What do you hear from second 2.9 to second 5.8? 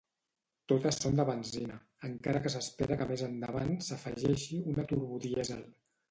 que més endavant s'afegeixi una turbodièsel.